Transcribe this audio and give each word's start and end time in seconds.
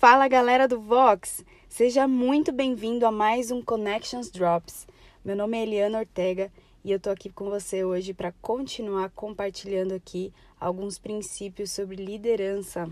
Fala 0.00 0.28
galera 0.28 0.66
do 0.66 0.80
Vox! 0.80 1.44
Seja 1.68 2.08
muito 2.08 2.52
bem-vindo 2.52 3.04
a 3.04 3.12
mais 3.12 3.50
um 3.50 3.60
Connections 3.60 4.30
Drops. 4.30 4.88
Meu 5.22 5.36
nome 5.36 5.58
é 5.58 5.62
Eliana 5.62 5.98
Ortega 5.98 6.50
e 6.82 6.90
eu 6.90 6.98
tô 6.98 7.10
aqui 7.10 7.28
com 7.28 7.50
você 7.50 7.84
hoje 7.84 8.14
para 8.14 8.32
continuar 8.40 9.10
compartilhando 9.10 9.92
aqui 9.92 10.32
alguns 10.58 10.98
princípios 10.98 11.70
sobre 11.72 11.96
liderança. 11.96 12.88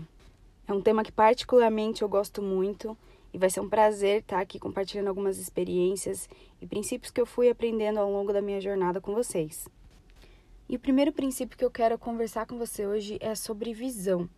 É 0.67 0.71
um 0.71 0.83
tema 0.83 1.03
que 1.03 1.11
particularmente 1.11 2.03
eu 2.03 2.07
gosto 2.07 2.43
muito 2.43 2.95
e 3.33 3.39
vai 3.39 3.49
ser 3.49 3.61
um 3.61 3.69
prazer 3.69 4.19
estar 4.19 4.39
aqui 4.39 4.59
compartilhando 4.59 5.07
algumas 5.07 5.39
experiências 5.39 6.29
e 6.61 6.67
princípios 6.67 7.09
que 7.11 7.19
eu 7.19 7.25
fui 7.25 7.49
aprendendo 7.49 7.97
ao 7.97 8.11
longo 8.11 8.31
da 8.31 8.39
minha 8.39 8.61
jornada 8.61 9.01
com 9.01 9.15
vocês. 9.15 9.67
E 10.69 10.75
o 10.75 10.79
primeiro 10.79 11.11
princípio 11.11 11.57
que 11.57 11.65
eu 11.65 11.71
quero 11.71 11.97
conversar 11.97 12.45
com 12.45 12.55
você 12.55 12.85
hoje 12.85 13.17
é 13.19 13.33
sobre 13.33 13.73
visão. 13.73 14.29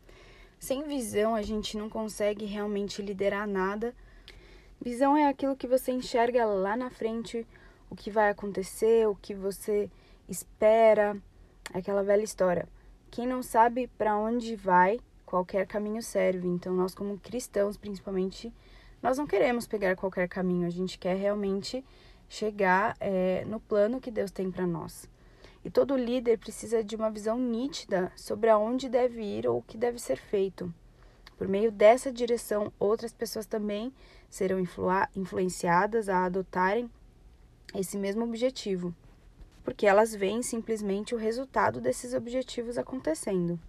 Sem 0.61 0.83
visão, 0.83 1.33
a 1.33 1.41
gente 1.41 1.75
não 1.75 1.89
consegue 1.89 2.45
realmente 2.45 3.01
liderar 3.01 3.47
nada. 3.47 3.95
Visão 4.79 5.17
é 5.17 5.27
aquilo 5.27 5.55
que 5.55 5.65
você 5.65 5.91
enxerga 5.91 6.45
lá 6.45 6.77
na 6.77 6.91
frente, 6.91 7.47
o 7.89 7.95
que 7.95 8.11
vai 8.11 8.29
acontecer, 8.29 9.07
o 9.07 9.15
que 9.15 9.33
você 9.33 9.89
espera, 10.29 11.17
aquela 11.73 12.03
velha 12.03 12.21
história. 12.21 12.69
Quem 13.09 13.25
não 13.25 13.41
sabe 13.41 13.87
para 13.97 14.15
onde 14.15 14.55
vai, 14.55 14.99
qualquer 15.25 15.65
caminho 15.65 16.03
serve. 16.03 16.47
Então, 16.47 16.75
nós, 16.75 16.93
como 16.93 17.17
cristãos, 17.17 17.75
principalmente, 17.75 18.53
nós 19.01 19.17
não 19.17 19.25
queremos 19.25 19.65
pegar 19.65 19.95
qualquer 19.95 20.29
caminho, 20.29 20.67
a 20.67 20.69
gente 20.69 20.99
quer 20.99 21.15
realmente 21.15 21.83
chegar 22.29 22.95
é, 22.99 23.43
no 23.45 23.59
plano 23.59 23.99
que 23.99 24.11
Deus 24.11 24.29
tem 24.29 24.51
para 24.51 24.67
nós. 24.67 25.09
E 25.63 25.69
todo 25.69 25.95
líder 25.95 26.39
precisa 26.39 26.83
de 26.83 26.95
uma 26.95 27.11
visão 27.11 27.37
nítida 27.37 28.11
sobre 28.15 28.49
aonde 28.49 28.89
deve 28.89 29.21
ir 29.21 29.47
ou 29.47 29.59
o 29.59 29.63
que 29.63 29.77
deve 29.77 29.99
ser 29.99 30.17
feito. 30.17 30.73
Por 31.37 31.47
meio 31.47 31.71
dessa 31.71 32.11
direção, 32.11 32.71
outras 32.79 33.13
pessoas 33.13 33.45
também 33.45 33.93
serão 34.29 34.59
influ 34.59 34.87
influenciadas 35.15 36.09
a 36.09 36.25
adotarem 36.25 36.89
esse 37.75 37.97
mesmo 37.97 38.23
objetivo, 38.23 38.93
porque 39.63 39.85
elas 39.85 40.13
veem 40.13 40.41
simplesmente 40.41 41.15
o 41.15 41.17
resultado 41.17 41.79
desses 41.79 42.13
objetivos 42.13 42.77
acontecendo. 42.77 43.59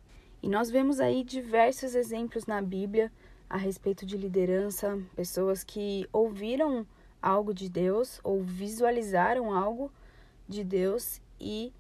E 0.43 0.49
nós 0.49 0.71
vemos 0.71 0.99
aí 0.99 1.23
diversos 1.23 1.95
exemplos 1.95 2.47
na 2.47 2.61
Bíblia 2.61 3.13
a 3.49 3.57
respeito 3.57 4.05
de 4.05 4.17
liderança, 4.17 4.99
pessoas 5.15 5.63
que 5.63 6.09
ouviram 6.13 6.87
algo 7.21 7.55
de 7.55 7.69
Deus 7.69 8.19
ou 8.25 8.43
visualizaram 8.43 9.55
algo 9.55 9.93
de 10.49 10.65
Deus 10.65 11.21
e 11.41 11.73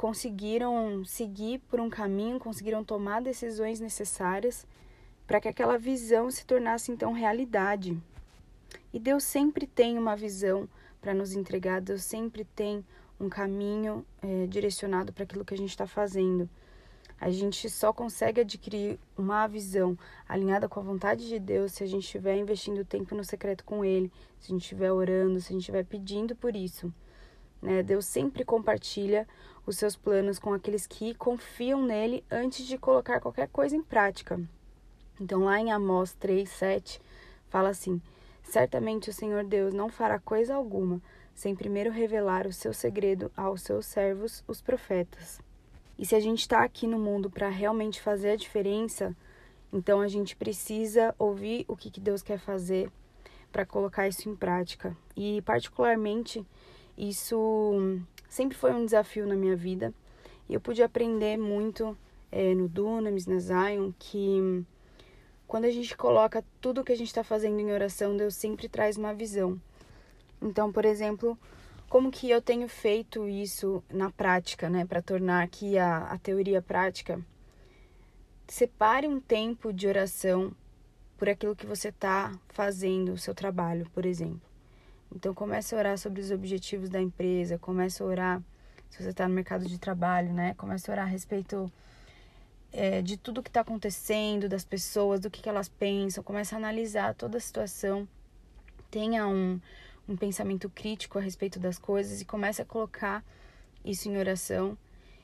conseguiram 0.00 1.04
seguir 1.04 1.58
por 1.68 1.78
um 1.78 1.90
caminho, 1.90 2.38
conseguiram 2.38 2.82
tomar 2.82 3.20
decisões 3.20 3.80
necessárias 3.80 4.66
para 5.26 5.38
que 5.38 5.46
aquela 5.46 5.76
visão 5.76 6.30
se 6.30 6.46
tornasse 6.46 6.90
então 6.90 7.12
realidade. 7.12 8.00
E 8.94 8.98
Deus 8.98 9.24
sempre 9.24 9.66
tem 9.66 9.98
uma 9.98 10.16
visão 10.16 10.66
para 11.02 11.12
nos 11.12 11.34
entregar, 11.34 11.82
Deus 11.82 12.02
sempre 12.02 12.46
tem 12.46 12.82
um 13.20 13.28
caminho 13.28 14.02
é, 14.22 14.46
direcionado 14.46 15.12
para 15.12 15.24
aquilo 15.24 15.44
que 15.44 15.52
a 15.52 15.58
gente 15.58 15.68
está 15.68 15.86
fazendo. 15.86 16.48
A 17.20 17.30
gente 17.30 17.68
só 17.68 17.92
consegue 17.92 18.40
adquirir 18.40 18.98
uma 19.18 19.46
visão 19.46 19.98
alinhada 20.26 20.66
com 20.66 20.80
a 20.80 20.82
vontade 20.82 21.28
de 21.28 21.38
Deus 21.38 21.72
se 21.72 21.84
a 21.84 21.86
gente 21.86 22.04
estiver 22.04 22.38
investindo 22.38 22.86
tempo 22.86 23.14
no 23.14 23.22
secreto 23.22 23.66
com 23.66 23.84
Ele, 23.84 24.10
se 24.38 24.50
a 24.50 24.54
gente 24.54 24.62
estiver 24.62 24.90
orando, 24.90 25.38
se 25.42 25.48
a 25.48 25.52
gente 25.52 25.60
estiver 25.60 25.84
pedindo 25.84 26.34
por 26.34 26.56
isso. 26.56 26.90
Né? 27.60 27.82
Deus 27.82 28.06
sempre 28.06 28.44
compartilha 28.44 29.28
os 29.70 29.78
seus 29.78 29.96
planos 29.96 30.38
com 30.38 30.52
aqueles 30.52 30.86
que 30.86 31.14
confiam 31.14 31.82
nele 31.82 32.24
antes 32.30 32.66
de 32.66 32.76
colocar 32.76 33.20
qualquer 33.20 33.48
coisa 33.48 33.74
em 33.74 33.82
prática. 33.82 34.40
Então, 35.20 35.44
lá 35.44 35.58
em 35.58 35.70
Amós 35.72 36.14
3, 36.14 36.48
7, 36.48 37.00
fala 37.48 37.70
assim: 37.70 38.00
Certamente 38.42 39.10
o 39.10 39.12
Senhor 39.12 39.44
Deus 39.44 39.72
não 39.72 39.88
fará 39.88 40.18
coisa 40.18 40.54
alguma 40.54 41.00
sem 41.34 41.54
primeiro 41.54 41.90
revelar 41.90 42.46
o 42.46 42.52
seu 42.52 42.74
segredo 42.74 43.32
aos 43.34 43.62
seus 43.62 43.86
servos, 43.86 44.44
os 44.46 44.60
profetas. 44.60 45.40
E 45.98 46.04
se 46.04 46.14
a 46.14 46.20
gente 46.20 46.40
está 46.40 46.62
aqui 46.62 46.86
no 46.86 46.98
mundo 46.98 47.30
para 47.30 47.48
realmente 47.48 48.00
fazer 48.00 48.32
a 48.32 48.36
diferença, 48.36 49.16
então 49.72 50.00
a 50.00 50.08
gente 50.08 50.36
precisa 50.36 51.14
ouvir 51.18 51.64
o 51.66 51.76
que, 51.76 51.90
que 51.90 52.00
Deus 52.00 52.22
quer 52.22 52.38
fazer 52.38 52.90
para 53.50 53.64
colocar 53.64 54.06
isso 54.06 54.28
em 54.28 54.36
prática. 54.36 54.94
E, 55.16 55.40
particularmente, 55.42 56.44
isso 56.96 58.00
sempre 58.30 58.56
foi 58.56 58.72
um 58.72 58.86
desafio 58.86 59.26
na 59.26 59.34
minha 59.34 59.56
vida 59.56 59.92
e 60.48 60.54
eu 60.54 60.60
pude 60.60 60.82
aprender 60.82 61.36
muito 61.36 61.96
é, 62.32 62.54
no 62.54 62.68
Dunamis, 62.68 63.26
na 63.26 63.38
Zion, 63.38 63.92
que 63.98 64.64
quando 65.46 65.64
a 65.64 65.70
gente 65.70 65.96
coloca 65.96 66.44
tudo 66.60 66.82
que 66.82 66.92
a 66.92 66.96
gente 66.96 67.08
está 67.08 67.22
fazendo 67.22 67.60
em 67.60 67.72
oração, 67.72 68.16
Deus 68.16 68.34
sempre 68.34 68.68
traz 68.68 68.96
uma 68.96 69.12
visão. 69.12 69.60
Então, 70.40 70.72
por 70.72 70.84
exemplo, 70.84 71.38
como 71.88 72.10
que 72.10 72.30
eu 72.30 72.40
tenho 72.40 72.68
feito 72.68 73.28
isso 73.28 73.82
na 73.88 74.10
prática, 74.10 74.70
né, 74.70 74.84
para 74.84 75.02
tornar 75.02 75.42
aqui 75.42 75.76
a, 75.76 75.98
a 76.04 76.18
teoria 76.18 76.62
prática? 76.62 77.20
Separe 78.48 79.06
um 79.06 79.20
tempo 79.20 79.72
de 79.72 79.86
oração 79.86 80.52
por 81.16 81.28
aquilo 81.28 81.54
que 81.54 81.66
você 81.66 81.90
está 81.90 82.36
fazendo, 82.48 83.12
o 83.12 83.18
seu 83.18 83.34
trabalho, 83.34 83.88
por 83.94 84.04
exemplo. 84.04 84.49
Então 85.14 85.34
comece 85.34 85.74
a 85.74 85.78
orar 85.78 85.98
sobre 85.98 86.20
os 86.20 86.30
objetivos 86.30 86.88
da 86.88 87.00
empresa, 87.00 87.58
comece 87.58 88.02
a 88.02 88.06
orar 88.06 88.42
se 88.88 89.02
você 89.02 89.10
está 89.10 89.28
no 89.28 89.34
mercado 89.34 89.66
de 89.66 89.78
trabalho, 89.78 90.32
né? 90.32 90.54
Comece 90.54 90.90
a 90.90 90.94
orar 90.94 91.06
a 91.06 91.08
respeito 91.08 91.70
é, 92.72 93.00
de 93.02 93.16
tudo 93.16 93.42
que 93.42 93.48
está 93.48 93.60
acontecendo, 93.60 94.48
das 94.48 94.64
pessoas, 94.64 95.20
do 95.20 95.30
que, 95.30 95.42
que 95.42 95.48
elas 95.48 95.68
pensam, 95.68 96.22
comece 96.22 96.54
a 96.54 96.58
analisar 96.58 97.14
toda 97.14 97.38
a 97.38 97.40
situação, 97.40 98.08
tenha 98.90 99.26
um, 99.26 99.60
um 100.08 100.16
pensamento 100.16 100.68
crítico 100.68 101.18
a 101.18 101.22
respeito 101.22 101.58
das 101.58 101.78
coisas 101.78 102.20
e 102.20 102.24
comece 102.24 102.62
a 102.62 102.64
colocar 102.64 103.24
isso 103.84 104.08
em 104.08 104.18
oração 104.18 104.76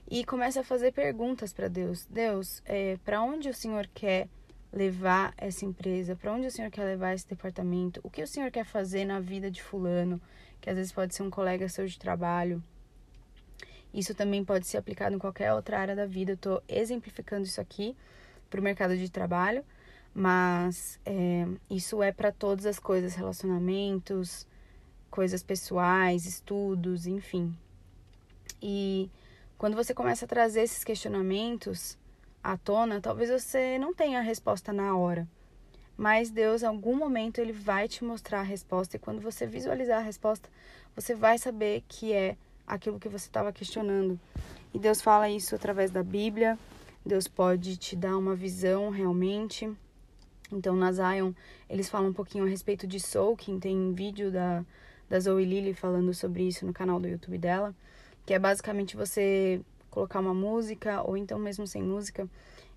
e 0.09 0.25
comece 0.25 0.59
a 0.59 0.65
fazer 0.65 0.93
perguntas 0.93 1.53
para 1.53 1.69
Deus. 1.69 2.07
Deus, 2.09 2.63
é, 2.65 2.97
para 3.05 3.21
onde 3.23 3.49
o 3.49 3.55
Senhor 3.55 3.89
quer 3.93 4.29
levar 4.72 5.34
essa 5.37 5.65
empresa? 5.65 6.16
Para 6.16 6.32
onde 6.32 6.47
o 6.47 6.50
senhor 6.50 6.71
quer 6.71 6.84
levar 6.84 7.15
esse 7.15 7.28
departamento? 7.28 8.00
O 8.03 8.10
que 8.10 8.22
o 8.22 8.27
senhor 8.27 8.50
quer 8.50 8.65
fazer 8.65 9.04
na 9.04 9.21
vida 9.21 9.50
de 9.50 9.62
fulano, 9.62 10.21
que 10.60 10.69
às 10.69 10.77
vezes 10.77 10.93
pode 10.93 11.15
ser 11.15 11.22
um 11.22 11.31
colega 11.31 11.69
seu 11.69 11.87
de 11.87 11.99
trabalho? 11.99 12.62
Isso 13.93 14.15
também 14.15 14.44
pode 14.44 14.66
ser 14.66 14.77
aplicado 14.77 15.15
em 15.15 15.19
qualquer 15.19 15.53
outra 15.54 15.78
área 15.78 15.97
da 15.97 16.06
vida. 16.06 16.32
Eu 16.32 16.34
estou 16.37 16.62
exemplificando 16.69 17.44
isso 17.44 17.60
aqui 17.60 17.97
para 18.50 18.60
o 18.60 18.62
mercado 18.62 18.97
de 18.97 19.10
trabalho, 19.10 19.65
mas 20.15 21.00
é, 21.04 21.47
isso 21.71 22.03
é 22.03 22.12
para 22.12 22.31
todas 22.31 22.66
as 22.66 22.78
coisas, 22.78 23.15
relacionamentos, 23.15 24.47
coisas 25.10 25.43
pessoais, 25.43 26.27
estudos, 26.27 27.06
enfim. 27.06 27.56
E 28.60 29.10
quando 29.56 29.75
você 29.75 29.94
começa 29.94 30.27
a 30.27 30.28
trazer 30.28 30.60
esses 30.62 30.84
questionamentos, 30.84 31.97
à 32.53 32.57
tona, 32.57 33.01
talvez 33.01 33.29
você 33.29 33.77
não 33.77 33.93
tenha 33.93 34.21
a 34.21 34.23
resposta 34.23 34.73
na 34.73 34.97
hora. 34.97 35.27
Mas 35.97 36.31
Deus, 36.31 36.62
em 36.62 36.67
algum 36.67 36.95
momento, 36.95 37.41
ele 37.41 37.53
vai 37.53 37.89
te 37.89 38.05
mostrar 38.05 38.41
a 38.41 38.45
resposta 38.45 38.97
e 38.97 39.01
quando 39.01 39.21
você 39.21 39.47
visualizar 39.47 39.99
a 39.99 40.03
resposta, 40.03 40.49
você 40.95 41.12
vai 41.12 41.39
saber 41.39 41.83
que 41.89 42.12
é 42.12 42.37
aquilo 42.65 43.01
que 43.01 43.09
você 43.09 43.27
estava 43.27 43.53
questionando. 43.53 44.21
E 44.73 44.79
Deus 44.79 45.01
fala 45.01 45.29
isso 45.29 45.57
através 45.57 45.91
da 45.91 46.05
Bíblia. 46.05 46.57
Deus 47.05 47.27
pode 47.27 47.77
te 47.77 47.97
dar 47.97 48.17
uma 48.17 48.37
visão 48.37 48.91
realmente. 48.91 49.69
Então, 50.53 50.77
na 50.77 50.93
Zion, 50.93 51.33
eles 51.69 51.89
falam 51.89 52.11
um 52.11 52.15
pouquinho 52.15 52.45
a 52.45 52.49
respeito 52.49 52.87
de 52.87 53.01
soaking. 53.01 53.59
Tem 53.59 53.93
vídeo 53.93 54.31
da, 54.31 54.65
da 55.09 55.19
Zoe 55.19 55.45
Lily 55.45 55.75
falando 55.75 56.15
sobre 56.15 56.45
isso 56.45 56.65
no 56.65 56.73
canal 56.73 57.01
do 57.01 57.09
YouTube 57.09 57.39
dela. 57.39 57.75
Que 58.25 58.34
é 58.34 58.39
basicamente 58.39 58.97
você 58.97 59.61
colocar 59.97 60.21
uma 60.21 60.34
música 60.34 61.01
ou 61.01 61.17
então 61.17 61.39
mesmo 61.39 61.67
sem 61.67 61.83
música 61.83 62.29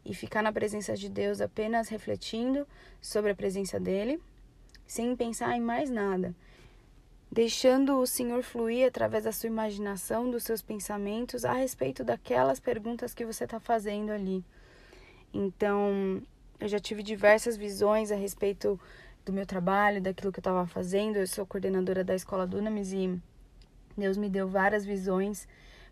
e 0.05 0.13
ficar 0.13 0.41
na 0.41 0.53
presença 0.53 0.95
de 0.95 1.09
Deus 1.09 1.41
apenas 1.41 1.89
refletindo 1.89 2.65
sobre 3.01 3.31
a 3.31 3.35
presença 3.35 3.77
dele, 3.77 4.21
sem 4.87 5.13
pensar 5.17 5.53
em 5.53 5.59
mais 5.59 5.89
nada, 5.89 6.33
deixando 7.29 7.99
o 7.99 8.07
Senhor 8.07 8.41
fluir 8.41 8.87
através 8.87 9.25
da 9.25 9.33
sua 9.33 9.47
imaginação, 9.47 10.31
dos 10.31 10.43
seus 10.43 10.61
pensamentos 10.61 11.43
a 11.43 11.51
respeito 11.51 12.05
daquelas 12.05 12.57
perguntas 12.57 13.13
que 13.13 13.25
você 13.25 13.43
está 13.43 13.59
fazendo 13.59 14.11
ali. 14.11 14.41
Então, 15.33 16.21
eu 16.57 16.69
já 16.69 16.79
tive 16.79 17.03
diversas 17.03 17.57
visões 17.57 18.13
a 18.13 18.15
respeito 18.15 18.79
do 19.25 19.33
meu 19.33 19.45
trabalho, 19.45 20.01
daquilo 20.01 20.31
que 20.31 20.39
eu 20.39 20.41
estava 20.41 20.65
fazendo. 20.65 21.17
Eu 21.17 21.27
sou 21.27 21.45
coordenadora 21.45 22.01
da 22.01 22.15
escola 22.15 22.47
Dunamis 22.47 22.93
e 22.93 23.21
Deus 23.97 24.15
me 24.15 24.29
deu 24.29 24.47
várias 24.47 24.85
visões 24.85 25.45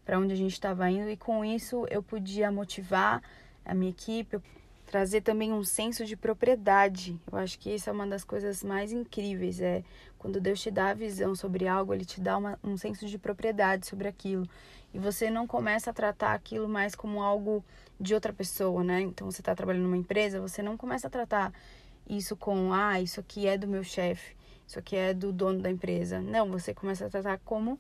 para 0.08 0.18
onde 0.18 0.32
a 0.32 0.38
gente 0.38 0.54
estava 0.54 0.90
indo 0.90 1.10
e 1.10 1.18
com 1.18 1.44
isso 1.44 1.86
eu 1.92 2.02
podia 2.02 2.50
motivar 2.50 3.22
a 3.66 3.74
minha 3.74 3.92
equipe, 3.92 4.40
trazer 4.86 5.20
também 5.20 5.52
um 5.52 5.66
senso 5.66 6.06
de 6.06 6.16
propriedade. 6.16 7.20
Eu 7.30 7.38
acho 7.38 7.60
que 7.60 7.76
isso 7.76 7.90
é 7.90 7.92
uma 7.94 8.08
das 8.08 8.24
coisas 8.24 8.64
mais 8.64 8.94
incríveis, 8.94 9.60
é 9.60 9.84
quando 10.18 10.40
Deus 10.40 10.62
te 10.62 10.72
dá 10.72 10.92
a 10.92 10.94
visão 10.94 11.36
sobre 11.36 11.68
algo, 11.68 11.94
ele 11.94 12.06
te 12.06 12.22
dá 12.22 12.38
uma, 12.38 12.58
um 12.64 12.78
senso 12.78 13.06
de 13.06 13.18
propriedade 13.18 13.86
sobre 13.86 14.08
aquilo. 14.08 14.48
E 14.94 14.98
você 14.98 15.30
não 15.30 15.46
começa 15.46 15.90
a 15.90 15.94
tratar 15.94 16.34
aquilo 16.34 16.70
mais 16.70 16.96
como 16.96 17.22
algo 17.22 17.62
de 18.00 18.14
outra 18.14 18.32
pessoa, 18.32 18.86
né? 18.86 19.02
Então 19.02 19.30
você 19.30 19.42
está 19.42 19.54
trabalhando 19.54 19.84
numa 19.84 19.98
empresa, 19.98 20.40
você 20.40 20.64
não 20.64 20.78
começa 20.78 21.08
a 21.08 21.10
tratar 21.10 21.52
isso 22.10 22.34
com, 22.38 22.72
ah, 22.72 23.02
isso 23.02 23.20
aqui 23.20 23.46
é 23.46 23.58
do 23.58 23.68
meu 23.68 23.84
chefe, 23.84 24.38
isso 24.66 24.80
aqui 24.80 24.96
é 24.96 25.14
do 25.14 25.34
dono 25.34 25.60
da 25.60 25.70
empresa. 25.70 26.22
Não, 26.22 26.50
você 26.50 26.74
começa 26.74 27.06
a 27.06 27.10
tratar 27.10 27.42
como 27.44 27.78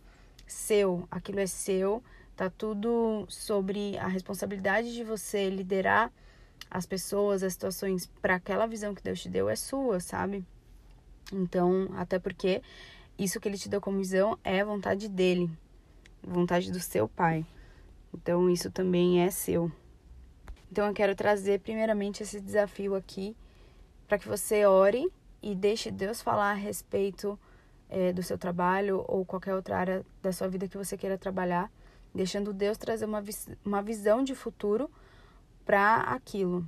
seu, 0.47 1.07
aquilo 1.11 1.39
é 1.39 1.45
seu, 1.45 2.01
tá 2.35 2.49
tudo 2.49 3.25
sobre 3.27 3.97
a 3.97 4.07
responsabilidade 4.07 4.93
de 4.93 5.03
você 5.03 5.49
liderar 5.49 6.11
as 6.71 6.85
pessoas, 6.85 7.43
as 7.43 7.53
situações 7.53 8.07
para 8.21 8.35
aquela 8.35 8.65
visão 8.65 8.95
que 8.95 9.03
Deus 9.03 9.21
te 9.21 9.29
deu 9.29 9.49
é 9.49 9.55
sua, 9.55 9.99
sabe? 9.99 10.45
Então, 11.31 11.89
até 11.95 12.17
porque 12.17 12.61
isso 13.17 13.39
que 13.39 13.47
ele 13.47 13.57
te 13.57 13.67
deu 13.67 13.81
como 13.81 13.97
visão 13.97 14.37
é 14.43 14.63
vontade 14.63 15.09
dele, 15.09 15.49
vontade 16.23 16.71
do 16.71 16.79
seu 16.79 17.07
pai. 17.07 17.45
Então, 18.13 18.49
isso 18.49 18.71
também 18.71 19.21
é 19.21 19.29
seu. 19.29 19.71
Então, 20.71 20.87
eu 20.87 20.93
quero 20.93 21.15
trazer 21.15 21.59
primeiramente 21.59 22.23
esse 22.23 22.39
desafio 22.39 22.95
aqui 22.95 23.35
para 24.07 24.17
que 24.17 24.27
você 24.27 24.65
ore 24.65 25.05
e 25.41 25.53
deixe 25.53 25.91
Deus 25.91 26.21
falar 26.21 26.51
a 26.51 26.55
respeito 26.55 27.37
é, 27.89 28.11
do 28.11 28.21
seu 28.23 28.37
trabalho 28.37 29.03
ou 29.07 29.25
qualquer 29.25 29.55
outra 29.55 29.77
área 29.77 30.05
da 30.21 30.31
sua 30.31 30.47
vida 30.47 30.67
que 30.67 30.77
você 30.77 30.97
queira 30.97 31.17
trabalhar, 31.17 31.71
deixando 32.13 32.53
Deus 32.53 32.77
trazer 32.77 33.05
uma, 33.05 33.21
vis 33.21 33.49
uma 33.63 33.81
visão 33.81 34.23
de 34.23 34.35
futuro 34.35 34.89
para 35.65 36.01
aquilo. 36.01 36.67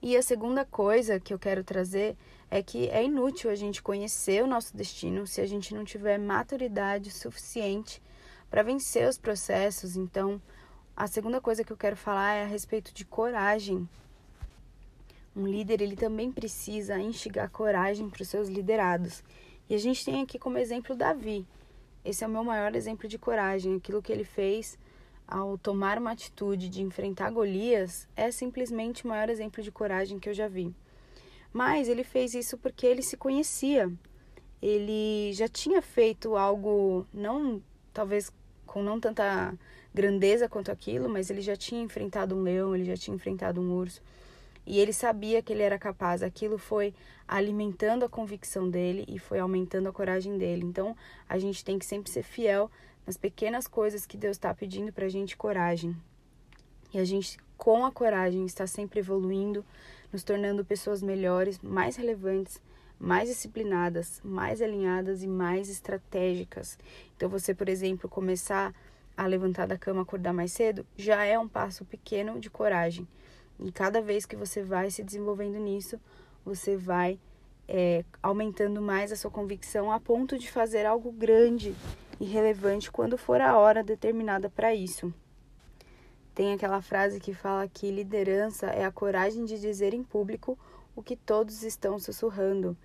E 0.00 0.16
a 0.16 0.22
segunda 0.22 0.64
coisa 0.64 1.20
que 1.20 1.32
eu 1.32 1.38
quero 1.38 1.62
trazer 1.62 2.16
é 2.50 2.62
que 2.62 2.88
é 2.88 3.04
inútil 3.04 3.50
a 3.50 3.54
gente 3.54 3.80
conhecer 3.80 4.42
o 4.42 4.46
nosso 4.46 4.76
destino 4.76 5.26
se 5.26 5.40
a 5.40 5.46
gente 5.46 5.74
não 5.74 5.84
tiver 5.84 6.18
maturidade 6.18 7.10
suficiente 7.10 8.02
para 8.50 8.62
vencer 8.62 9.08
os 9.08 9.16
processos. 9.16 9.96
Então, 9.96 10.42
a 10.94 11.06
segunda 11.06 11.40
coisa 11.40 11.64
que 11.64 11.72
eu 11.72 11.76
quero 11.76 11.96
falar 11.96 12.34
é 12.34 12.42
a 12.42 12.46
respeito 12.46 12.92
de 12.92 13.04
coragem. 13.04 13.88
Um 15.34 15.46
líder, 15.46 15.80
ele 15.80 15.96
também 15.96 16.30
precisa 16.30 16.98
instigar 16.98 17.50
coragem 17.50 18.08
para 18.10 18.22
os 18.22 18.28
seus 18.28 18.48
liderados. 18.48 19.22
E 19.68 19.74
a 19.74 19.78
gente 19.78 20.04
tem 20.04 20.22
aqui 20.22 20.38
como 20.38 20.58
exemplo 20.58 20.94
Davi. 20.94 21.46
Esse 22.04 22.24
é 22.24 22.26
o 22.26 22.30
meu 22.30 22.44
maior 22.44 22.74
exemplo 22.74 23.08
de 23.08 23.18
coragem. 23.18 23.76
Aquilo 23.76 24.02
que 24.02 24.12
ele 24.12 24.24
fez 24.24 24.78
ao 25.26 25.56
tomar 25.56 25.98
uma 25.98 26.10
atitude 26.10 26.68
de 26.68 26.82
enfrentar 26.82 27.30
Golias 27.30 28.06
é 28.14 28.30
simplesmente 28.30 29.04
o 29.04 29.08
maior 29.08 29.30
exemplo 29.30 29.62
de 29.62 29.70
coragem 29.70 30.18
que 30.18 30.28
eu 30.28 30.34
já 30.34 30.48
vi. 30.48 30.74
Mas 31.52 31.88
ele 31.88 32.04
fez 32.04 32.34
isso 32.34 32.58
porque 32.58 32.86
ele 32.86 33.02
se 33.02 33.16
conhecia. 33.16 33.90
Ele 34.60 35.32
já 35.32 35.48
tinha 35.48 35.80
feito 35.80 36.36
algo, 36.36 37.06
não 37.12 37.62
talvez 37.92 38.30
com 38.66 38.82
não 38.82 39.00
tanta 39.00 39.54
grandeza 39.94 40.48
quanto 40.48 40.70
aquilo, 40.70 41.08
mas 41.08 41.30
ele 41.30 41.42
já 41.42 41.56
tinha 41.56 41.82
enfrentado 41.82 42.34
um 42.34 42.42
leão, 42.42 42.74
ele 42.74 42.84
já 42.84 42.96
tinha 42.96 43.14
enfrentado 43.14 43.60
um 43.60 43.72
urso. 43.72 44.02
E 44.66 44.78
ele 44.78 44.92
sabia 44.92 45.42
que 45.42 45.52
ele 45.52 45.62
era 45.62 45.78
capaz. 45.78 46.22
Aquilo 46.22 46.58
foi 46.58 46.94
alimentando 47.26 48.04
a 48.04 48.08
convicção 48.08 48.68
dele 48.68 49.04
e 49.08 49.18
foi 49.18 49.38
aumentando 49.38 49.88
a 49.88 49.92
coragem 49.92 50.38
dele. 50.38 50.64
Então, 50.64 50.96
a 51.28 51.38
gente 51.38 51.64
tem 51.64 51.78
que 51.78 51.86
sempre 51.86 52.10
ser 52.10 52.22
fiel 52.22 52.70
nas 53.06 53.16
pequenas 53.16 53.66
coisas 53.66 54.06
que 54.06 54.16
Deus 54.16 54.36
está 54.36 54.54
pedindo 54.54 54.92
para 54.92 55.06
a 55.06 55.08
gente 55.08 55.36
coragem. 55.36 55.96
E 56.94 56.98
a 56.98 57.04
gente, 57.04 57.38
com 57.56 57.84
a 57.84 57.90
coragem, 57.90 58.44
está 58.44 58.66
sempre 58.66 59.00
evoluindo, 59.00 59.64
nos 60.12 60.22
tornando 60.22 60.64
pessoas 60.64 61.02
melhores, 61.02 61.58
mais 61.60 61.96
relevantes, 61.96 62.60
mais 63.00 63.28
disciplinadas, 63.28 64.20
mais 64.22 64.62
alinhadas 64.62 65.22
e 65.22 65.26
mais 65.26 65.68
estratégicas. 65.68 66.78
Então, 67.16 67.28
você, 67.28 67.52
por 67.54 67.68
exemplo, 67.68 68.08
começar 68.08 68.72
a 69.16 69.26
levantar 69.26 69.66
da 69.66 69.76
cama, 69.76 70.02
acordar 70.02 70.32
mais 70.32 70.52
cedo, 70.52 70.86
já 70.96 71.24
é 71.24 71.38
um 71.38 71.48
passo 71.48 71.84
pequeno 71.84 72.38
de 72.38 72.48
coragem. 72.48 73.08
E 73.58 73.70
cada 73.70 74.00
vez 74.00 74.26
que 74.26 74.36
você 74.36 74.62
vai 74.62 74.90
se 74.90 75.02
desenvolvendo 75.02 75.58
nisso, 75.58 76.00
você 76.44 76.76
vai 76.76 77.18
é, 77.68 78.04
aumentando 78.22 78.82
mais 78.82 79.12
a 79.12 79.16
sua 79.16 79.30
convicção 79.30 79.90
a 79.90 80.00
ponto 80.00 80.38
de 80.38 80.50
fazer 80.50 80.84
algo 80.84 81.12
grande 81.12 81.74
e 82.20 82.24
relevante 82.24 82.90
quando 82.90 83.16
for 83.16 83.40
a 83.40 83.56
hora 83.56 83.82
determinada 83.82 84.50
para 84.50 84.74
isso. 84.74 85.12
Tem 86.34 86.52
aquela 86.52 86.80
frase 86.80 87.20
que 87.20 87.34
fala 87.34 87.68
que 87.68 87.90
liderança 87.90 88.66
é 88.66 88.84
a 88.84 88.92
coragem 88.92 89.44
de 89.44 89.60
dizer 89.60 89.92
em 89.92 90.02
público 90.02 90.58
o 90.96 91.02
que 91.02 91.16
todos 91.16 91.62
estão 91.62 91.98
sussurrando. 91.98 92.76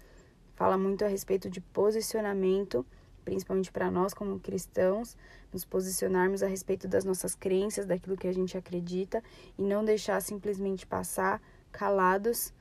Fala 0.55 0.77
muito 0.77 1.05
a 1.05 1.07
respeito 1.07 1.49
de 1.49 1.61
posicionamento, 1.61 2.85
principalmente 3.27 3.73
para 3.73 3.91
nós 3.91 4.13
como 4.13 4.39
cristãos, 4.39 5.17
nos 5.51 5.65
posicionarmos 5.65 6.41
a 6.41 6.47
respeito 6.47 6.87
das 6.87 7.03
nossas 7.03 7.35
crenças, 7.35 7.85
daquilo 7.85 8.15
que 8.15 8.25
a 8.25 8.33
gente 8.33 8.57
acredita 8.57 9.21
e 9.57 9.63
não 9.63 9.83
deixar 9.83 10.21
simplesmente 10.21 10.87
passar 10.87 11.41
calados, 11.69 12.53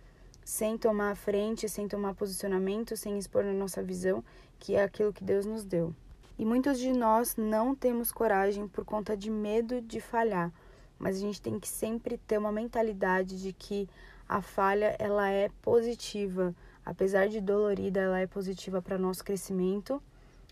sem 0.45 0.77
tomar 0.77 1.13
a 1.13 1.15
frente, 1.15 1.69
sem 1.69 1.87
tomar 1.87 2.15
posicionamento, 2.15 2.97
sem 2.97 3.17
expor 3.17 3.45
a 3.45 3.53
nossa 3.53 3.81
visão, 3.81 4.25
que 4.59 4.75
é 4.75 4.83
aquilo 4.83 5.13
que 5.13 5.23
Deus 5.23 5.47
nos 5.47 5.65
deu. 5.65 5.95
E 6.37 6.45
muitos 6.45 6.81
de 6.81 6.93
nós 6.93 7.37
não 7.37 7.73
temos 7.73 8.11
coragem 8.11 8.67
por 8.67 8.85
conta 8.85 9.17
de 9.17 9.31
medo 9.31 9.81
de 9.81 10.01
falhar, 10.01 10.53
mas 10.99 11.17
a 11.17 11.21
gente 11.21 11.41
tem 11.41 11.61
que 11.61 11.69
sempre 11.69 12.19
ter 12.19 12.39
uma 12.39 12.51
mentalidade 12.51 13.41
de 13.41 13.53
que 13.53 13.89
a 14.29 14.43
falha 14.43 14.97
ela 14.99 15.31
é 15.31 15.49
positiva, 15.63 16.53
apesar 16.85 17.29
de 17.29 17.41
dolorida, 17.41 18.01
ela 18.01 18.19
é 18.19 18.27
positiva 18.27 18.83
para 18.83 18.99
nosso 18.99 19.25
crescimento. 19.25 20.03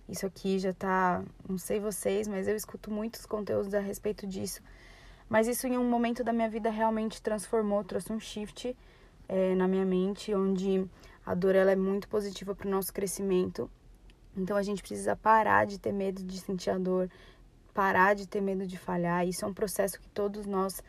Isso 0.09 0.27
aqui 0.27 0.59
já 0.59 0.73
tá, 0.73 1.23
não 1.49 1.59
sei 1.59 1.81
vocês, 1.81 2.29
mas 2.29 2.47
eu 2.47 2.55
escuto 2.55 2.91
muitos 2.91 3.25
conteúdos 3.27 3.73
a 3.75 3.81
respeito 3.81 4.27
disso. 4.27 4.61
Mas 5.29 5.49
isso 5.49 5.67
em 5.67 5.79
um 5.79 5.89
momento 5.89 6.23
da 6.23 6.33
minha 6.33 6.49
vida 6.49 6.71
realmente 6.71 7.23
transformou, 7.23 7.83
trouxe 7.83 8.13
um 8.13 8.21
shift 8.21 8.77
é, 9.29 9.55
na 9.55 9.67
minha 9.67 9.85
mente, 9.85 10.35
onde 10.35 10.85
a 11.25 11.35
dor 11.35 11.55
ela 11.55 11.73
é 11.73 11.77
muito 11.77 12.09
positiva 12.09 12.55
para 12.55 12.69
o 12.69 12.71
nosso 12.71 12.93
crescimento 12.93 13.71
então 14.37 14.57
a 14.57 14.63
gente 14.63 14.83
precisa 14.83 15.15
parar 15.15 15.65
de 15.65 15.79
ter 15.79 15.93
medo 15.93 16.23
de 16.23 16.39
sentir 16.41 16.71
a 16.71 16.79
dor, 16.79 17.09
parar 17.73 18.15
de 18.15 18.27
ter 18.27 18.41
medo 18.41 18.67
de 18.67 18.77
falhar. 18.77 19.27
Isso 19.27 19.45
é 19.45 19.49
um 19.49 19.55
processo 19.55 20.01
que 20.01 20.09
todos 20.09 20.45
nós 20.45 20.83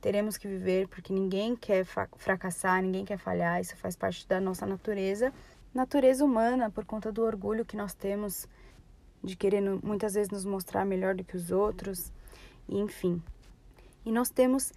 teremos 0.00 0.36
que 0.36 0.48
viver, 0.48 0.88
porque 0.88 1.12
ninguém 1.12 1.54
quer 1.54 1.84
fracassar, 1.84 2.82
ninguém 2.82 3.04
quer 3.04 3.18
falhar. 3.18 3.60
Isso 3.60 3.76
faz 3.76 3.96
parte 3.96 4.26
da 4.26 4.40
nossa 4.40 4.66
natureza, 4.66 5.32
natureza 5.72 6.24
humana, 6.24 6.70
por 6.70 6.84
conta 6.84 7.12
do 7.12 7.22
orgulho 7.22 7.64
que 7.64 7.76
nós 7.76 7.94
temos 7.94 8.48
de 9.22 9.36
querer 9.36 9.60
muitas 9.82 10.14
vezes 10.14 10.30
nos 10.30 10.44
mostrar 10.44 10.84
melhor 10.84 11.14
do 11.14 11.24
que 11.24 11.36
os 11.36 11.50
outros, 11.50 12.12
enfim. 12.68 13.22
E 14.04 14.12
nós 14.12 14.30
temos 14.30 14.72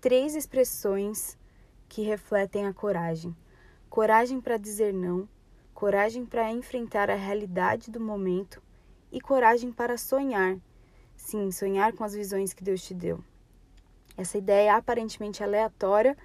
três 0.00 0.34
expressões 0.34 1.38
que 1.88 2.02
refletem 2.02 2.66
a 2.66 2.72
coragem: 2.72 3.34
coragem 3.88 4.40
para 4.40 4.56
dizer 4.56 4.92
não, 4.92 5.28
coragem 5.72 6.24
para 6.24 6.50
enfrentar 6.50 7.10
a 7.10 7.14
realidade 7.14 7.90
do 7.90 8.00
momento 8.00 8.62
e 9.10 9.20
coragem 9.20 9.72
para 9.72 9.96
sonhar. 9.96 10.56
Sim, 11.16 11.50
sonhar 11.50 11.92
com 11.92 12.04
as 12.04 12.14
visões 12.14 12.52
que 12.52 12.64
Deus 12.64 12.82
te 12.82 12.92
deu. 12.92 13.22
Essa 14.16 14.38
ideia 14.38 14.76
aparentemente 14.76 15.42
aleatória 15.42 16.16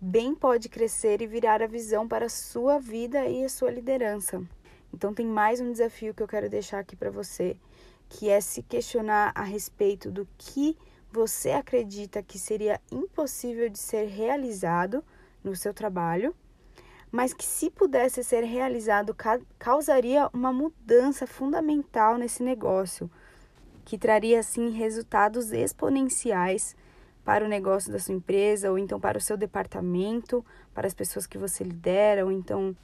bem 0.00 0.34
pode 0.34 0.68
crescer 0.68 1.20
e 1.20 1.26
virar 1.26 1.62
a 1.62 1.66
visão 1.66 2.08
para 2.08 2.26
a 2.26 2.28
sua 2.28 2.78
vida 2.78 3.26
e 3.26 3.44
a 3.44 3.48
sua 3.48 3.70
liderança. 3.70 4.42
Então 4.92 5.14
tem 5.14 5.26
mais 5.26 5.60
um 5.60 5.72
desafio 5.72 6.14
que 6.14 6.22
eu 6.22 6.28
quero 6.28 6.48
deixar 6.48 6.78
aqui 6.78 6.94
para 6.94 7.10
você, 7.10 7.56
que 8.08 8.28
é 8.28 8.40
se 8.40 8.62
questionar 8.62 9.32
a 9.34 9.42
respeito 9.42 10.10
do 10.10 10.28
que 10.36 10.76
você 11.10 11.50
acredita 11.50 12.22
que 12.22 12.38
seria 12.38 12.80
impossível 12.90 13.68
de 13.68 13.78
ser 13.78 14.06
realizado 14.06 15.04
no 15.42 15.54
seu 15.56 15.72
trabalho 15.74 16.34
mas 17.12 17.34
que, 17.34 17.44
se 17.44 17.68
pudesse 17.68 18.24
ser 18.24 18.42
realizado, 18.42 19.14
causaria 19.58 20.30
uma 20.32 20.50
mudança 20.50 21.26
fundamental 21.26 22.16
nesse 22.16 22.42
negócio, 22.42 23.10
que 23.84 23.98
traria 23.98 24.40
assim 24.40 24.70
resultados 24.70 25.52
exponenciais 25.52 26.74
para 27.22 27.44
o 27.44 27.48
negócio 27.48 27.92
da 27.92 27.98
sua 27.98 28.14
empresa, 28.14 28.70
ou 28.70 28.78
então 28.78 28.98
para 28.98 29.18
o 29.18 29.20
seu 29.20 29.36
departamento, 29.36 30.44
para 30.72 30.86
as 30.86 30.94
pessoas 30.94 31.26
que 31.26 31.36
você 31.36 31.62
lidera, 31.62 32.24
ou 32.24 32.32
então, 32.32 32.74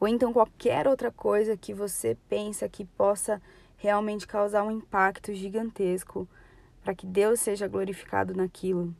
ou 0.00 0.06
então 0.06 0.32
qualquer 0.32 0.86
outra 0.86 1.10
coisa 1.10 1.56
que 1.56 1.74
você 1.74 2.16
pensa 2.28 2.68
que 2.68 2.84
possa 2.84 3.40
realmente 3.76 4.26
causar 4.26 4.62
um 4.64 4.70
impacto 4.70 5.32
gigantesco 5.32 6.28
para 6.82 6.94
que 6.94 7.06
Deus 7.06 7.40
seja 7.40 7.68
glorificado 7.68 8.34
naquilo. 8.34 8.94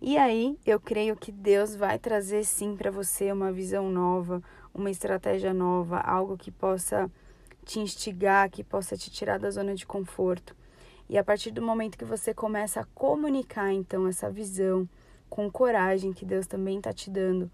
E 0.00 0.18
aí, 0.18 0.58
eu 0.66 0.78
creio 0.78 1.16
que 1.16 1.32
Deus 1.32 1.74
vai 1.74 1.98
trazer 1.98 2.44
sim 2.44 2.76
para 2.76 2.90
você 2.90 3.32
uma 3.32 3.50
visão 3.50 3.90
nova, 3.90 4.42
uma 4.74 4.90
estratégia 4.90 5.54
nova, 5.54 5.98
algo 6.00 6.36
que 6.36 6.50
possa 6.50 7.10
te 7.64 7.80
instigar, 7.80 8.50
que 8.50 8.62
possa 8.62 8.96
te 8.96 9.10
tirar 9.10 9.38
da 9.38 9.50
zona 9.50 9.74
de 9.74 9.86
conforto. 9.86 10.54
E 11.08 11.16
a 11.16 11.24
partir 11.24 11.50
do 11.50 11.62
momento 11.62 11.96
que 11.96 12.04
você 12.04 12.34
começa 12.34 12.80
a 12.80 12.86
comunicar 12.94 13.72
então 13.72 14.06
essa 14.06 14.30
visão 14.30 14.88
com 15.30 15.50
coragem 15.50 16.12
que 16.12 16.24
Deus 16.24 16.46
também 16.46 16.78
está 16.78 16.92
te 16.92 17.10
dando, 17.10 17.50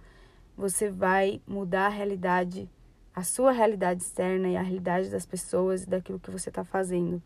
você 0.56 0.90
vai 0.90 1.40
mudar 1.47 1.87
a 1.87 1.90
realidade, 1.90 2.68
a 3.14 3.23
sua 3.23 3.52
realidade 3.52 4.02
externa 4.02 4.49
e 4.49 4.56
a 4.56 4.62
realidade 4.62 5.11
das 5.11 5.26
pessoas 5.26 5.85
e 5.85 5.88
daquilo 5.88 6.21
que 6.21 6.30
você 6.30 6.49
está 6.49 6.64
fazendo. 6.64 7.23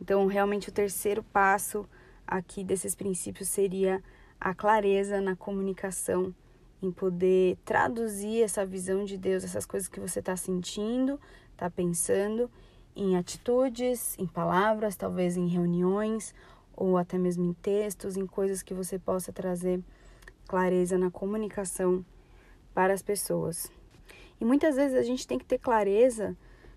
Então, 0.00 0.26
realmente, 0.26 0.68
o 0.68 0.72
terceiro 0.72 1.22
passo 1.22 1.88
aqui 2.26 2.62
desses 2.62 2.94
princípios 2.94 3.48
seria 3.48 4.02
a 4.40 4.54
clareza 4.54 5.20
na 5.20 5.34
comunicação 5.34 6.34
em 6.82 6.92
poder 6.92 7.56
traduzir 7.64 8.42
essa 8.42 8.66
visão 8.66 9.04
de 9.04 9.16
Deus, 9.16 9.44
essas 9.44 9.64
coisas 9.64 9.88
que 9.88 9.98
você 9.98 10.18
está 10.18 10.36
sentindo, 10.36 11.18
está 11.52 11.70
pensando, 11.70 12.50
em 12.94 13.16
atitudes, 13.16 14.16
em 14.18 14.26
palavras, 14.26 14.96
talvez 14.96 15.36
em 15.36 15.48
reuniões 15.48 16.34
ou 16.74 16.96
até 16.98 17.16
mesmo 17.16 17.44
em 17.44 17.52
textos, 17.54 18.16
em 18.16 18.26
coisas 18.26 18.62
que 18.62 18.74
você 18.74 18.98
possa 18.98 19.32
trazer 19.32 19.82
clareza 20.46 20.98
na 20.98 21.10
comunicação 21.10 22.04
para 22.76 22.92
as 22.92 23.00
pessoas. 23.00 23.72
E 24.38 24.44
muitas 24.44 24.76
vezes 24.76 24.98
a 24.98 25.02
gente 25.02 25.26
tem 25.26 25.38
que 25.38 25.46
ter 25.46 25.56
clareza 25.56 26.36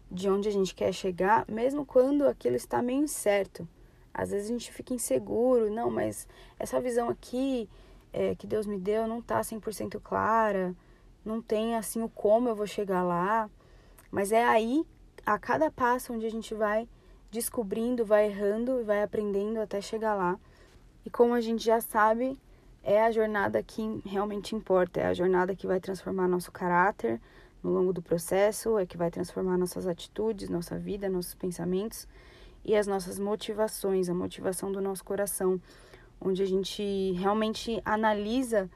de 0.10 0.30
onde 0.30 0.48
a 0.48 0.52
gente 0.52 0.74
quer 0.74 0.94
chegar, 0.94 1.44
mesmo 1.46 1.86
quando 1.86 2.26
aquilo 2.26 2.56
está 2.56 2.82
meio 2.82 3.04
incerto. 3.04 3.68
Às 4.14 4.32
vezes 4.32 4.48
a 4.48 4.54
gente 4.54 4.72
fica 4.72 4.94
inseguro, 4.94 5.70
não, 5.70 5.92
mas 5.92 6.26
essa 6.58 6.80
visão 6.80 7.10
aqui 7.10 7.70
é, 8.14 8.34
que 8.34 8.48
Deus 8.48 8.66
me 8.66 8.80
deu 8.80 9.10
não 9.10 9.20
está 9.20 9.42
100% 9.42 10.00
clara, 10.02 10.74
não 11.26 11.42
tem 11.42 11.76
assim 11.76 12.02
o 12.02 12.08
como 12.08 12.48
eu 12.48 12.56
vou 12.56 12.66
chegar 12.66 13.04
lá. 13.04 13.50
Mas 14.10 14.32
é 14.32 14.46
aí, 14.46 14.86
a 15.26 15.38
cada 15.38 15.70
passo, 15.70 16.14
onde 16.14 16.26
a 16.26 16.32
gente 16.32 16.54
vai 16.54 16.88
descobrindo, 17.30 18.06
vai 18.06 18.28
errando 18.28 18.80
e 18.80 18.84
vai 18.86 19.04
aprendendo 19.04 19.60
até 19.60 19.82
chegar 19.82 20.16
lá. 20.16 20.40
E 21.06 21.10
como 21.10 21.34
a 21.34 21.42
gente 21.42 21.66
já 21.66 21.82
sabe, 21.82 22.40
é 22.84 23.02
a 23.02 23.12
jornada 23.12 23.62
que 23.62 24.02
realmente 24.06 24.56
importa, 24.56 25.02
é 25.02 25.06
a 25.06 25.14
jornada 25.14 25.56
que 25.56 25.68
vai 25.68 25.80
transformar 25.80 26.28
nosso 26.28 26.52
caráter 26.52 27.20
no 27.62 27.72
longo 27.72 27.92
do 27.92 28.02
processo, 28.02 28.78
é 28.78 28.86
que 28.86 28.98
vai 28.98 29.12
transformar 29.12 29.58
nossas 29.58 29.86
atitudes, 29.86 30.50
nossa 30.50 30.78
vida, 30.78 31.10
nossos 31.10 31.36
pensamentos 31.36 32.08
e 32.64 32.76
as 32.76 32.88
nossas 32.88 33.20
motivações, 33.20 34.10
a 34.10 34.14
motivação 34.14 34.72
do 34.72 34.82
nosso 34.82 35.04
coração, 35.04 35.62
onde 36.20 36.42
a 36.42 36.46
gente 36.46 37.12
realmente 37.14 37.82
analisa 37.84 38.70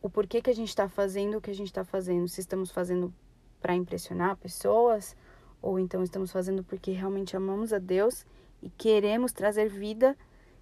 o 0.00 0.10
porquê 0.10 0.40
que 0.42 0.50
a 0.50 0.54
gente 0.54 0.68
está 0.68 0.88
fazendo 0.88 1.38
o 1.38 1.40
que 1.40 1.50
a 1.50 1.54
gente 1.54 1.68
está 1.68 1.84
fazendo, 1.84 2.26
se 2.28 2.40
estamos 2.40 2.70
fazendo 2.70 3.12
para 3.60 3.74
impressionar 3.74 4.36
pessoas 4.36 5.16
ou 5.60 5.78
então 5.78 6.02
estamos 6.02 6.32
fazendo 6.32 6.64
porque 6.64 6.90
realmente 6.90 7.36
amamos 7.36 7.72
a 7.72 7.78
Deus 7.78 8.26
e 8.60 8.68
queremos 8.70 9.32
trazer 9.32 9.68
vida, 9.68 10.16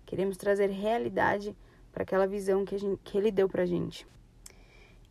queremos 0.04 0.36
trazer 0.36 0.68
realidade 0.68 1.56
para 1.92 2.02
aquela 2.02 2.26
visão 2.26 2.64
que, 2.64 2.78
gente, 2.78 3.00
que 3.02 3.18
Ele 3.18 3.30
deu 3.30 3.48
para 3.48 3.66
gente. 3.66 4.06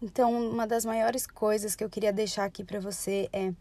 Então, 0.01 0.49
uma 0.49 0.65
das 0.65 0.85
maiores 0.85 1.27
coisas 1.27 1.75
que 1.75 1.83
eu 1.83 1.89
queria 1.89 2.13
deixar 2.13 2.45
aqui 2.45 2.63
para 2.63 2.79
você 2.79 3.27
é 3.33 3.53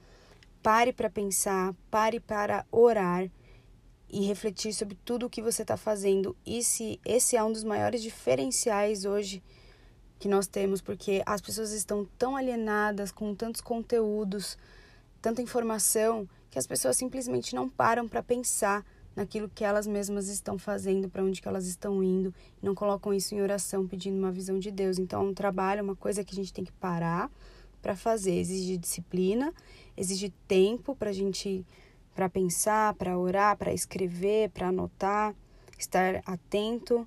pare 0.63 0.93
para 0.93 1.11
pensar, 1.11 1.75
pare 1.91 2.21
para 2.21 2.65
orar 2.71 3.29
e 4.09 4.25
refletir 4.25 4.73
sobre 4.73 4.97
tudo 5.05 5.27
o 5.27 5.31
que 5.31 5.43
você 5.43 5.63
está 5.63 5.77
fazendo. 5.77 6.37
E 6.47 6.63
se 6.63 7.01
esse 7.05 7.37
é 7.37 7.43
um 7.43 7.53
dos 7.53 7.65
maiores 7.65 8.03
diferenciais 8.03 9.05
hoje 9.05 9.43
que 10.19 10.29
nós 10.29 10.47
temos, 10.47 10.81
porque 10.81 11.23
as 11.27 11.41
pessoas 11.41 11.73
estão 11.73 12.05
tão 12.19 12.37
alienadas 12.37 13.13
com 13.13 13.35
tantos 13.35 13.61
conteúdos, 13.61 14.57
tanta 15.21 15.43
informação, 15.43 16.29
que 16.51 16.59
as 16.59 16.67
pessoas 16.67 16.97
simplesmente 16.97 17.55
não 17.55 17.69
param 17.69 18.09
para 18.09 18.23
pensar 18.23 18.85
naquilo 19.19 19.51
que 19.53 19.65
elas 19.65 19.85
mesmas 19.85 20.29
estão 20.29 20.57
fazendo, 20.57 21.09
para 21.09 21.25
onde 21.25 21.43
que 21.43 21.49
elas 21.49 21.67
estão 21.67 22.05
indo, 22.05 22.33
não 22.63 22.73
colocam 22.73 23.13
isso 23.13 23.35
em 23.35 23.43
oração 23.43 23.85
pedindo 23.85 24.17
uma 24.17 24.31
visão 24.31 24.61
de 24.61 24.71
Deus. 24.71 24.97
Então, 24.97 25.27
um 25.27 25.35
trabalho 25.35 25.81
é 25.81 25.83
uma 25.83 25.97
coisa 25.97 26.23
que 26.23 26.33
a 26.33 26.37
gente 26.37 26.53
tem 26.53 26.65
que 26.65 26.71
parar 26.71 27.29
para 27.83 27.97
fazer, 27.97 28.33
exige 28.39 28.77
disciplina, 28.77 29.53
exige 29.97 30.33
tempo 30.47 30.95
para 30.95 31.11
a 31.11 31.13
gente 31.13 31.67
para 32.15 32.29
pensar, 32.29 32.95
para 32.95 33.19
orar, 33.19 33.57
para 33.57 33.73
escrever, 33.73 34.51
para 34.51 34.69
anotar, 34.69 35.35
estar 35.77 36.23
atento 36.25 37.07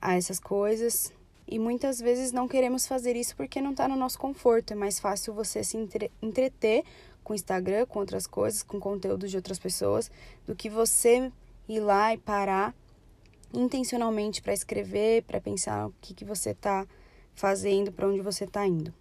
a 0.00 0.14
essas 0.14 0.40
coisas. 0.40 1.12
E 1.46 1.58
muitas 1.58 2.00
vezes 2.00 2.32
não 2.32 2.48
queremos 2.48 2.86
fazer 2.86 3.16
isso 3.16 3.36
porque 3.36 3.60
não 3.60 3.72
está 3.72 3.86
no 3.86 3.96
nosso 3.96 4.18
conforto. 4.18 4.72
É 4.72 4.76
mais 4.76 4.98
fácil 4.98 5.34
você 5.34 5.62
se 5.62 5.76
entreter 6.22 6.84
com 7.22 7.34
Instagram, 7.34 7.84
com 7.84 7.98
outras 7.98 8.26
coisas, 8.26 8.62
com 8.62 8.80
conteúdo 8.80 9.28
de 9.28 9.36
outras 9.36 9.58
pessoas, 9.58 10.10
do 10.46 10.54
que 10.54 10.70
você 10.70 11.30
ir 11.70 11.80
lá 11.80 12.12
e 12.12 12.18
parar 12.18 12.74
intencionalmente 13.52 14.42
para 14.42 14.52
escrever, 14.52 15.22
para 15.22 15.40
pensar 15.40 15.86
o 15.86 15.94
que, 16.00 16.14
que 16.14 16.24
você 16.24 16.50
está 16.50 16.86
fazendo, 17.34 17.92
para 17.92 18.08
onde 18.08 18.20
você 18.20 18.44
está 18.44 18.66
indo. 18.66 18.92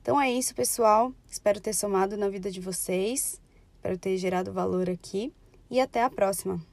Então 0.00 0.20
é 0.20 0.30
isso, 0.30 0.54
pessoal. 0.54 1.12
Espero 1.30 1.60
ter 1.60 1.74
somado 1.74 2.16
na 2.16 2.28
vida 2.28 2.50
de 2.50 2.60
vocês, 2.60 3.40
espero 3.74 3.98
ter 3.98 4.16
gerado 4.16 4.52
valor 4.52 4.90
aqui 4.90 5.32
e 5.70 5.80
até 5.80 6.02
a 6.02 6.10
próxima. 6.10 6.71